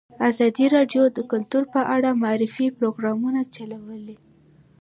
[0.29, 4.17] ازادي راډیو د کلتور په اړه د معارفې پروګرامونه چلولي.